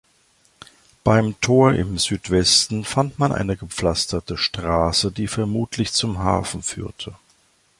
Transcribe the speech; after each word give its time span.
Beim 1.03 1.39
Tor 1.41 1.73
im 1.73 1.99
Südwesten 1.99 2.85
fand 2.85 3.19
man 3.19 3.31
eine 3.31 3.55
gepflasterte 3.55 4.35
Straße, 4.35 5.11
die 5.11 5.27
vermutlich 5.27 5.93
zum 5.93 6.17
Hafen 6.17 6.63
führte. 6.63 7.15